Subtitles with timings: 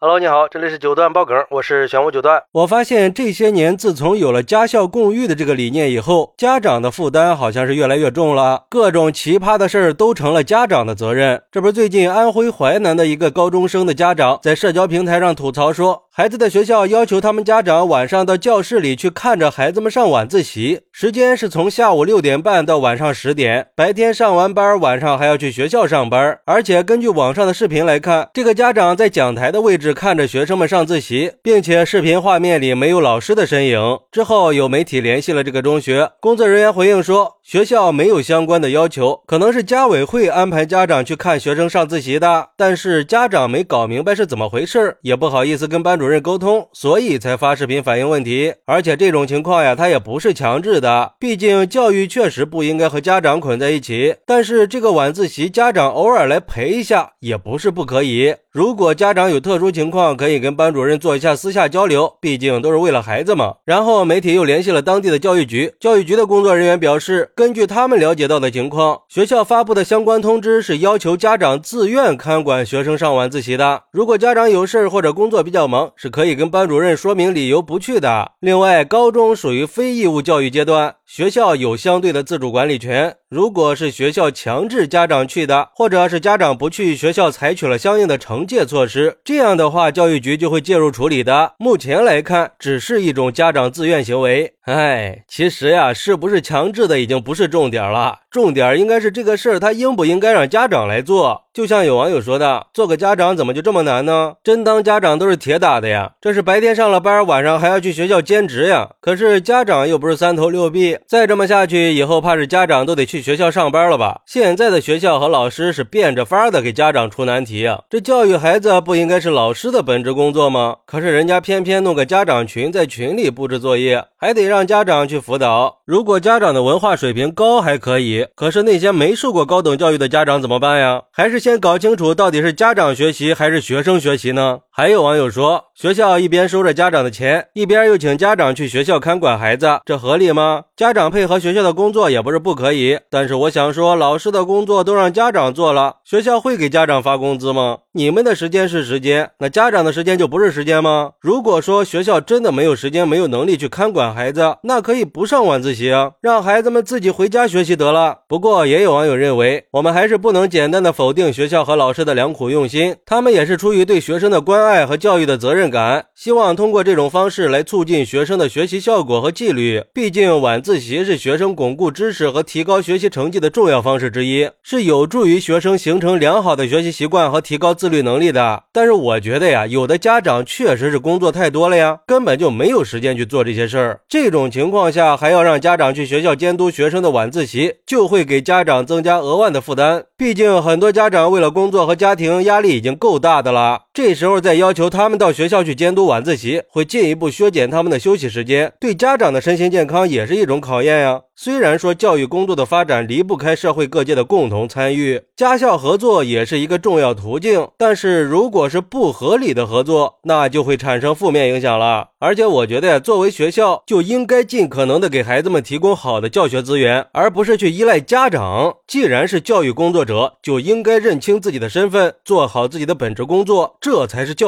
[0.00, 2.40] Hello，你好，这里是九段爆梗，我是玄武九段。
[2.52, 11.42] 我发现这些年，自从有了家校共育的这个理念以后，家长的负担好像是越来越重了，各种奇葩的事儿都成了家长的责任。
[11.50, 29.94] 这不是最近安徽淮南的一个高中生的家长在社交平台上吐槽说，孩子的学校要求他们家长晚上到教室里去看着孩子们上晚自习，时间是从下午六点半到晚上十点，白天上完班，晚上还要去学校上班，而且根据网上的视频来看，这个家长在讲台的位置。
[29.94, 33.78] 看着学生们上自习，并且视频画面里没有老师的身影。
[34.10, 42.50] 之后有媒体联系了这个中学工作人员，回应说学校没有相关的要求，可能是家委会安排家长去看学生上自习的。
[42.58, 48.52] 但是家长没搞明白是怎么回事，也不好意思跟班主任沟通，所以才发视频反映问题。
[48.66, 54.16] 而且这种情况呀，他也不是强制的，毕竟教育确实不应该和家长捆在一起。
[54.26, 58.34] 但是这个晚自习家长偶尔来陪一下也不是不可以。
[58.58, 63.54] 如果家长有特殊情况，可以跟班主任做一下私下交流，毕竟都是为了孩子嘛。
[63.64, 73.84] 然后媒体又联系了当地的教育局，教育局的工作人员表示，根据他们了解到的情况，学校发布的相关通知是要求家长自愿看管学生上晚自习的。
[73.92, 78.32] 如果家长有事儿或者工作比较忙，是可以跟班主任说明理由不去的。
[78.40, 83.14] 另外，高中属于非义务教育阶段，学校有相对的自主管理权。
[83.30, 91.52] 如果是学校强制家长去的，或者是家长不去，学校采取了相应的惩戒措施，这样的话，教育局就会介入处理的。
[91.58, 94.54] 目前来看，只是一种家长自愿行为。
[94.62, 101.47] 哎，其实呀，是不是强制的已经不是重点了，重点应该是这个事儿，他应不应该让家长来做？
[101.58, 104.34] 就像有网友说的，做个家长怎么就这么难呢？
[104.44, 106.12] 真当家长都是铁打的呀？
[106.20, 108.90] 这是白天上了班，晚上还要去学校兼职呀？
[109.00, 114.20] 可是家长又不是三头六臂，再这么下去，以后怕是家长都得去学校上班了吧？
[114.24, 117.80] 现在的学校和老师是变着法的给家长出难题啊！
[117.90, 120.76] 这教育孩子不应该是老师的本职工作吗？
[120.86, 125.78] 可是人家偏偏弄个家长群，在群里布置作业，还得让家长去辅导。
[125.84, 131.02] 如果家长的文化水平高还可以，可是那些没受过高等教育的家长怎么办呀？
[131.10, 131.47] 还是先？
[131.48, 134.60] 先搞清楚到底是家长学习还是学生学习呢？
[134.78, 140.62] 还有网友说，学校一边收着家长的钱，一边又请家长去学校看管孩子，这合理吗？
[140.76, 147.78] 家长配合学校的工作也不是不可以，但是我想说，老师的工作都让家长做了，学校会给家长发工资吗？
[147.90, 151.10] 你们的时间是时间，那家长的时间就不是时间吗？
[151.20, 158.18] 如果说学校真的没有时间、没有能力去看管孩子，那可以不上晚自习，让孩子们自己回家学习得了。
[158.28, 161.32] 不过也有网友认为，我们还是不能简单的否定。
[161.32, 169.82] 学校和老师的良苦用心，他们也是出于对学生的关爱爱和教育的责任感，希望通过这种方式来促进学生的学习效果和纪律。
[169.94, 178.64] 毕竟晚自习是学生巩固知识和提高学习成绩的重要方式之一，是有助于学生形成良好的学习习惯和提高自律能力的。
[178.72, 184.00] 但是我觉得呀，有的家长确实是工作太多了呀，根本就没有时间去做这些事儿。
[184.08, 190.04] 这种情况下还要让家长去学校监督学生的晚自习，就会给家长增加额外的负担。
[190.16, 191.28] 毕竟很多家长。
[191.28, 201.22] 为了工作和家庭压力已经够大的了，这时候再要求他们到学校去监督晚自习，会进一步削减他们的休息时间，对家长的身心健康也是一种考验呀。
[201.34, 212.08] 虽然说教育工作的发展离不开社会各界的共同参与，家校合作也是一个重要途径，但是如果是不合理的合作，那就会产生负面影响了。
[212.18, 218.74] 而且我觉得，作为学校就应该尽可能的给孩子们提供好的教学资源，而不是去依赖家长。
[218.88, 224.47] 既然是教育工作者，就应该认清自己的身份，做好自己的本职工作，这才是教